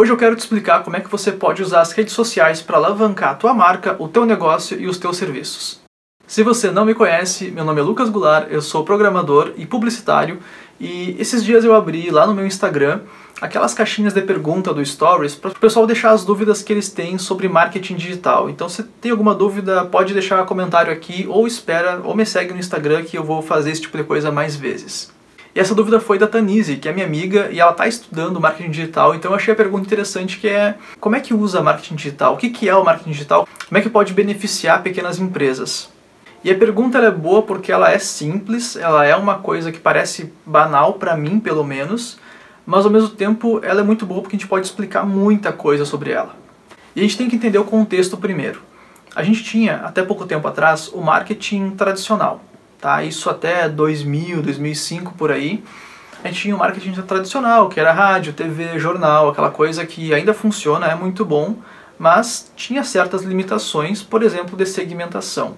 [0.00, 2.78] Hoje eu quero te explicar como é que você pode usar as redes sociais para
[2.78, 5.78] alavancar a tua marca, o teu negócio e os teus serviços.
[6.26, 10.38] Se você não me conhece, meu nome é Lucas Goulart, eu sou programador e publicitário
[10.80, 13.02] e esses dias eu abri lá no meu Instagram
[13.42, 17.18] aquelas caixinhas de pergunta do Stories para o pessoal deixar as dúvidas que eles têm
[17.18, 18.48] sobre marketing digital.
[18.48, 22.54] Então se tem alguma dúvida, pode deixar um comentário aqui ou espera ou me segue
[22.54, 25.12] no Instagram que eu vou fazer esse tipo de coisa mais vezes.
[25.54, 28.70] E essa dúvida foi da Tanise, que é minha amiga, e ela está estudando marketing
[28.70, 32.34] digital, então eu achei a pergunta interessante que é como é que usa marketing digital?
[32.34, 33.48] O que, que é o marketing digital?
[33.68, 35.90] Como é que pode beneficiar pequenas empresas?
[36.44, 40.32] E a pergunta é boa porque ela é simples, ela é uma coisa que parece
[40.46, 42.18] banal para mim, pelo menos,
[42.64, 45.84] mas ao mesmo tempo ela é muito boa porque a gente pode explicar muita coisa
[45.84, 46.36] sobre ela.
[46.94, 48.62] E a gente tem que entender o contexto primeiro.
[49.16, 52.40] A gente tinha, até pouco tempo atrás, o marketing tradicional
[52.80, 53.02] tá?
[53.04, 55.62] Isso até 2000, 2005 por aí.
[56.22, 60.34] A gente tinha o marketing tradicional, que era rádio, TV, jornal, aquela coisa que ainda
[60.34, 61.56] funciona, é muito bom,
[61.98, 65.56] mas tinha certas limitações, por exemplo, de segmentação.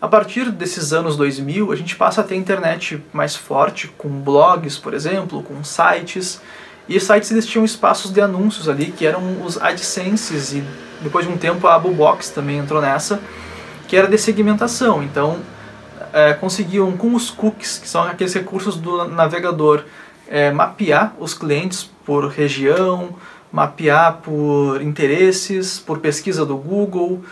[0.00, 4.78] A partir desses anos 2000, a gente passa a ter internet mais forte, com blogs,
[4.78, 6.40] por exemplo, com sites,
[6.88, 10.64] e sites eles tinham espaços de anúncios ali, que eram os AdSenses, e
[11.02, 13.20] depois de um tempo a Box também entrou nessa,
[13.86, 15.02] que era de segmentação.
[15.02, 15.40] Então,
[16.12, 19.84] é, conseguiam, com os cookies, que são aqueles recursos do navegador,
[20.28, 23.16] é, mapear os clientes por região,
[23.52, 27.22] mapear por interesses, por pesquisa do Google.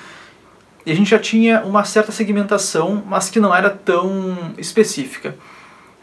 [0.85, 5.37] E a gente já tinha uma certa segmentação, mas que não era tão específica.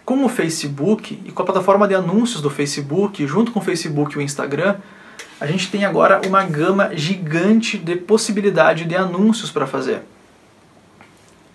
[0.05, 4.13] Com o Facebook e com a plataforma de anúncios do Facebook, junto com o Facebook
[4.13, 4.75] e o Instagram,
[5.39, 10.03] a gente tem agora uma gama gigante de possibilidade de anúncios para fazer.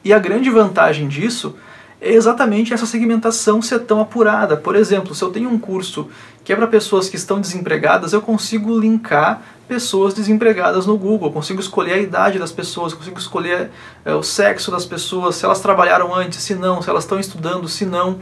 [0.05, 1.57] E a grande vantagem disso
[2.01, 4.57] é exatamente essa segmentação ser tão apurada.
[4.57, 6.09] Por exemplo, se eu tenho um curso
[6.43, 11.33] que é para pessoas que estão desempregadas, eu consigo linkar pessoas desempregadas no Google, eu
[11.33, 13.71] consigo escolher a idade das pessoas, consigo escolher
[14.05, 17.69] é, o sexo das pessoas, se elas trabalharam antes, se não, se elas estão estudando,
[17.69, 18.19] se não.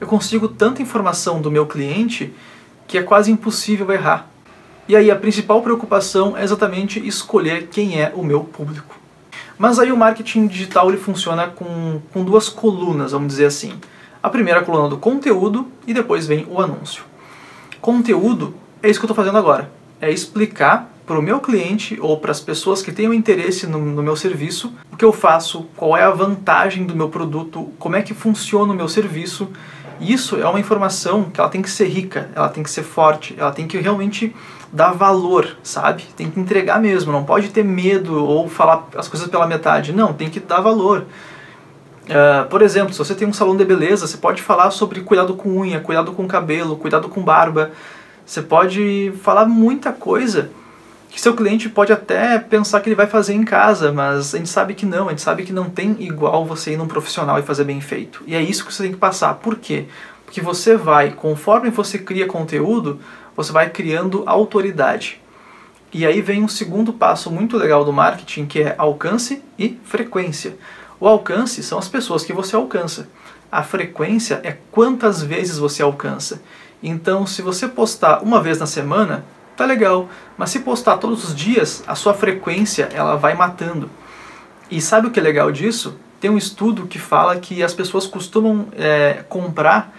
[0.00, 2.32] Eu consigo tanta informação do meu cliente
[2.86, 4.28] que é quase impossível errar.
[4.88, 9.05] E aí a principal preocupação é exatamente escolher quem é o meu público.
[9.58, 13.72] Mas aí o marketing digital ele funciona com, com duas colunas, vamos dizer assim.
[14.22, 17.04] A primeira coluna do conteúdo e depois vem o anúncio.
[17.80, 19.70] Conteúdo é isso que eu estou fazendo agora.
[20.00, 24.02] É explicar para o meu cliente ou para as pessoas que tenham interesse no, no,
[24.02, 28.02] meu serviço o que eu faço, qual é a vantagem do meu produto, como é
[28.02, 29.48] que funciona o meu serviço.
[30.00, 33.34] Isso é uma informação que ela tem que ser rica, ela tem que ser forte,
[33.38, 34.34] ela tem que realmente
[34.72, 36.04] dar valor, sabe?
[36.16, 39.92] Tem que entregar mesmo, não pode ter medo ou falar as coisas pela metade.
[39.92, 41.04] Não, tem que dar valor.
[42.04, 45.34] Uh, por exemplo, se você tem um salão de beleza, você pode falar sobre cuidado
[45.34, 47.72] com unha, cuidado com cabelo, cuidado com barba.
[48.24, 50.50] Você pode falar muita coisa
[51.16, 54.50] que seu cliente pode até pensar que ele vai fazer em casa, mas a gente
[54.50, 57.42] sabe que não, a gente sabe que não tem igual você ir num profissional e
[57.42, 58.22] fazer bem feito.
[58.26, 59.34] E é isso que você tem que passar.
[59.34, 59.86] Por quê?
[60.26, 63.00] Porque você vai, conforme você cria conteúdo,
[63.36, 65.20] você vai criando autoridade.
[65.92, 70.56] E aí vem um segundo passo muito legal do marketing, que é alcance e frequência.
[70.98, 73.08] O alcance são as pessoas que você alcança.
[73.50, 76.42] A frequência é quantas vezes você alcança.
[76.82, 79.24] Então, se você postar uma vez na semana,
[79.56, 80.08] tá legal.
[80.36, 83.88] Mas se postar todos os dias, a sua frequência ela vai matando.
[84.70, 85.98] E sabe o que é legal disso?
[86.20, 89.94] Tem um estudo que fala que as pessoas costumam é, comprar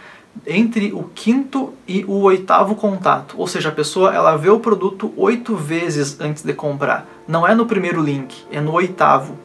[0.45, 3.35] entre o quinto e o oitavo contato.
[3.37, 7.07] Ou seja, a pessoa ela vê o produto oito vezes antes de comprar.
[7.27, 9.37] Não é no primeiro link, é no oitavo.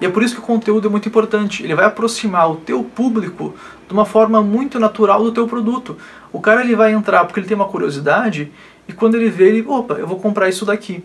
[0.00, 1.62] E é por isso que o conteúdo é muito importante.
[1.62, 3.54] Ele vai aproximar o teu público
[3.86, 5.96] de uma forma muito natural do teu produto.
[6.32, 8.50] O cara ele vai entrar porque ele tem uma curiosidade
[8.88, 11.02] e quando ele vê, ele, opa, eu vou comprar isso daqui.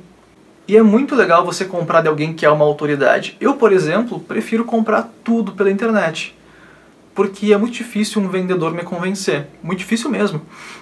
[0.68, 3.36] E é muito legal você comprar de alguém que é uma autoridade.
[3.40, 6.36] Eu, por exemplo, prefiro comprar tudo pela internet
[7.13, 9.47] porque é muito difícil um vendedor me convencer.
[9.61, 10.41] Muito difícil mesmo.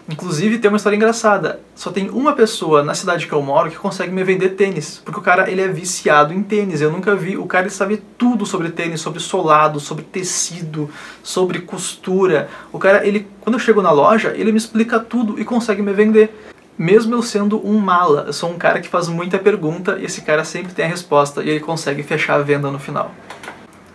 [0.10, 1.60] Inclusive, tem uma história engraçada.
[1.76, 5.02] Só tem uma pessoa na cidade que eu moro que consegue me vender tênis.
[5.04, 6.82] Porque o cara ele é viciado em tênis.
[6.82, 7.38] Eu nunca vi.
[7.38, 10.90] O cara ele sabe tudo sobre tênis, sobre solado, sobre tecido,
[11.24, 12.50] sobre costura.
[12.72, 15.94] O cara, ele, quando eu chego na loja, ele me explica tudo e consegue me
[15.94, 16.32] vender.
[16.78, 20.22] Mesmo eu sendo um mala, eu sou um cara que faz muita pergunta e esse
[20.22, 23.12] cara sempre tem a resposta e ele consegue fechar a venda no final.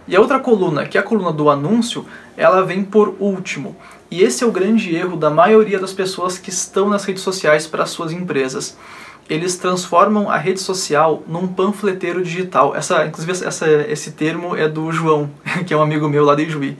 [0.07, 2.05] E a outra coluna, que é a coluna do anúncio,
[2.37, 3.77] ela vem por último.
[4.11, 7.67] E esse é o grande erro da maioria das pessoas que estão nas redes sociais
[7.67, 8.77] para suas empresas.
[9.31, 12.75] Eles transformam a rede social num panfleteiro digital.
[12.77, 15.31] Essa, inclusive, essa, esse termo é do João,
[15.67, 16.77] que é um amigo meu lá de Juí.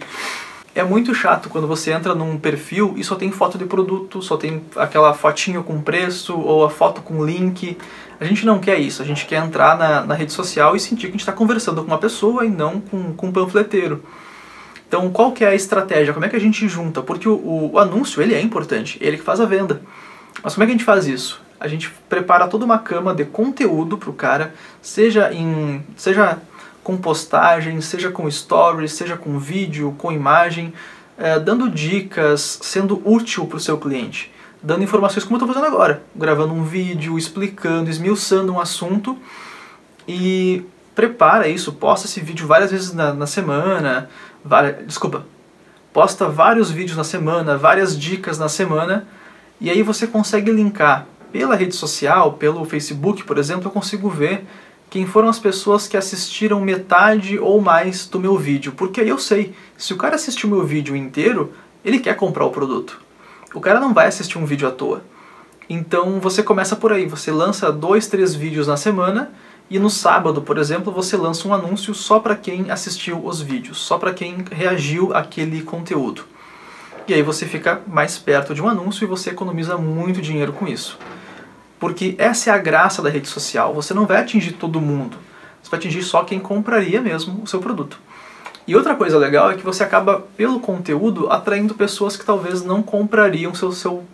[0.75, 4.39] É muito chato quando você entra num perfil e só tem foto de produto, só
[4.39, 7.77] tem aquela fotinho com preço ou a foto com link.
[8.19, 11.03] A gente não quer isso, a gente quer entrar na, na rede social e sentir
[11.03, 14.03] que a gente está conversando com uma pessoa e não com, com um panfleteiro.
[14.89, 16.15] Então, qual que é a estratégia?
[16.15, 17.03] Como é que a gente junta?
[17.03, 19.83] Porque o, o anúncio, ele é importante, ele que faz a venda.
[20.43, 21.41] Mas como é que a gente faz isso?
[21.61, 26.39] A gente prepara toda uma cama de conteúdo para o cara, seja em, seja
[26.83, 30.73] com postagem, seja com stories, seja com vídeo, com imagem,
[31.17, 34.33] é, dando dicas, sendo útil para o seu cliente,
[34.63, 39.17] dando informações como eu estou fazendo agora, gravando um vídeo, explicando, esmiuçando um assunto.
[40.07, 40.65] E
[40.95, 44.09] prepara isso, posta esse vídeo várias vezes na, na semana,
[44.87, 45.25] desculpa,
[45.93, 49.07] posta vários vídeos na semana, várias dicas na semana
[49.61, 54.45] e aí você consegue linkar pela rede social, pelo Facebook, por exemplo, eu consigo ver
[54.93, 59.17] quem foram as pessoas que assistiram metade ou mais do meu vídeo, porque aí eu
[59.17, 63.01] sei, se o cara assistiu meu vídeo inteiro, ele quer comprar o produto.
[63.55, 65.03] O cara não vai assistir um vídeo à toa.
[65.67, 69.33] Então você começa por aí, você lança dois, três vídeos na semana
[69.71, 73.79] e no sábado, por exemplo, você lança um anúncio só para quem assistiu os vídeos,
[73.79, 76.25] só para quem reagiu àquele conteúdo.
[77.09, 80.69] E aí você fica mais perto de um anúncio e você economiza muito dinheiro com
[80.69, 80.99] isso.
[81.83, 83.75] Porque essa é a graça da rede social.
[83.75, 85.17] Você não vai atingir todo mundo.
[85.61, 87.99] Você vai atingir só quem compraria mesmo o seu produto.
[88.69, 92.85] E outra coisa legal é que você acaba, pelo conteúdo, atraindo pessoas que talvez não
[92.85, 94.05] comprariam seu, seu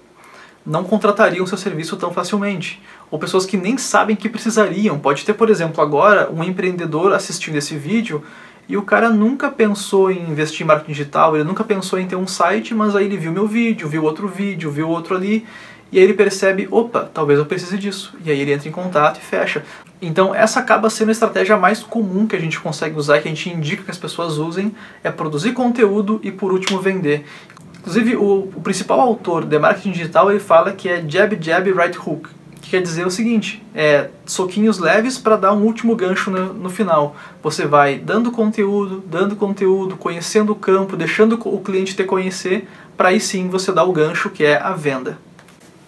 [0.65, 2.81] não contratariam seu serviço tão facilmente.
[3.11, 4.99] Ou pessoas que nem sabem que precisariam.
[4.99, 8.25] Pode ter, por exemplo, agora um empreendedor assistindo esse vídeo
[8.67, 12.17] e o cara nunca pensou em investir em marketing digital, ele nunca pensou em ter
[12.17, 15.47] um site, mas aí ele viu meu vídeo, viu outro vídeo, viu outro ali,
[15.91, 18.15] e aí ele percebe, opa, talvez eu precise disso.
[18.25, 19.65] E aí ele entra em contato e fecha.
[20.01, 23.31] Então essa acaba sendo a estratégia mais comum que a gente consegue usar, que a
[23.31, 27.25] gente indica que as pessoas usem, é produzir conteúdo e por último vender.
[27.81, 31.99] Inclusive o, o principal autor de marketing digital ele fala que é jab jab right
[31.99, 32.29] hook,
[32.61, 36.69] que quer dizer o seguinte, é soquinhos leves para dar um último gancho no, no
[36.69, 37.17] final.
[37.43, 43.09] Você vai dando conteúdo, dando conteúdo, conhecendo o campo, deixando o cliente te conhecer, para
[43.09, 45.19] aí sim você dar o gancho que é a venda.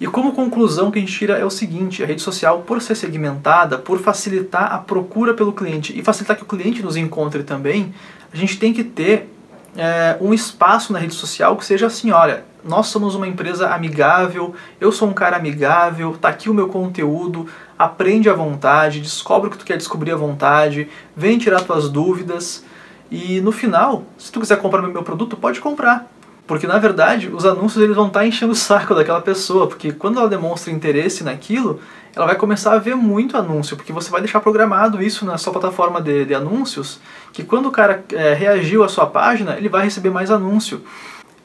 [0.01, 2.95] E como conclusão que a gente tira é o seguinte, a rede social, por ser
[2.95, 7.95] segmentada, por facilitar a procura pelo cliente e facilitar que o cliente nos encontre também,
[8.33, 9.31] a gente tem que ter
[9.77, 14.55] é, um espaço na rede social que seja assim, olha, nós somos uma empresa amigável,
[14.81, 17.47] eu sou um cara amigável, tá aqui o meu conteúdo,
[17.79, 22.65] aprende à vontade, descobre o que tu quer descobrir à vontade, vem tirar tuas dúvidas
[23.11, 26.11] e no final, se tu quiser comprar meu produto, pode comprar.
[26.51, 30.19] Porque na verdade, os anúncios eles vão estar enchendo o saco daquela pessoa, porque quando
[30.19, 31.79] ela demonstra interesse naquilo,
[32.13, 35.53] ela vai começar a ver muito anúncio, porque você vai deixar programado isso na sua
[35.53, 36.99] plataforma de, de anúncios,
[37.33, 40.83] que quando o cara é, reagiu à sua página, ele vai receber mais anúncio.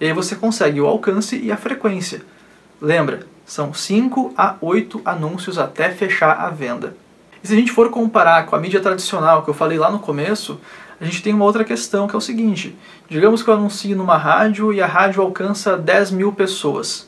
[0.01, 2.23] E aí você consegue o alcance e a frequência.
[2.81, 6.97] Lembra, são 5 a 8 anúncios até fechar a venda.
[7.45, 9.99] E se a gente for comparar com a mídia tradicional que eu falei lá no
[9.99, 10.59] começo,
[10.99, 12.75] a gente tem uma outra questão que é o seguinte:
[13.07, 17.07] digamos que eu anuncio numa rádio e a rádio alcança 10 mil pessoas.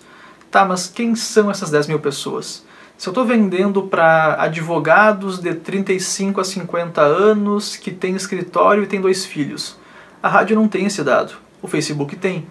[0.52, 2.64] Tá, mas quem são essas 10 mil pessoas?
[2.96, 8.88] Se eu estou vendendo para advogados de 35 a 50 anos que tem escritório e
[8.88, 9.76] tem dois filhos,
[10.22, 12.46] a rádio não tem esse dado, o Facebook tem.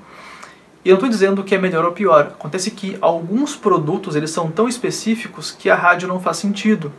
[0.84, 2.32] E eu não estou dizendo que é melhor ou pior.
[2.32, 6.92] Acontece que alguns produtos eles são tão específicos que a rádio não faz sentido.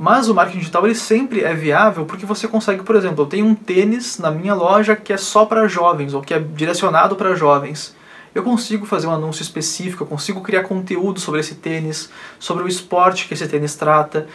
[0.00, 3.44] Mas o marketing digital ele sempre é viável porque você consegue, por exemplo, eu tenho
[3.44, 7.34] um tênis na minha loja que é só para jovens ou que é direcionado para
[7.34, 7.96] jovens.
[8.32, 12.68] Eu consigo fazer um anúncio específico, eu consigo criar conteúdo sobre esse tênis, sobre o
[12.68, 14.28] esporte que esse tênis trata.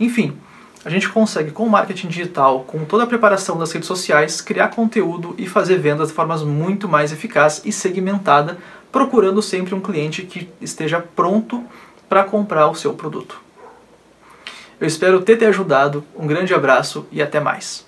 [0.00, 0.36] Enfim,
[0.84, 4.70] a gente consegue com o marketing digital, com toda a preparação das redes sociais, criar
[4.70, 8.58] conteúdo e fazer vendas de formas muito mais eficaz e segmentada,
[8.90, 11.62] procurando sempre um cliente que esteja pronto
[12.08, 13.43] para comprar o seu produto.
[14.84, 16.04] Eu espero ter te ajudado.
[16.14, 17.86] Um grande abraço e até mais.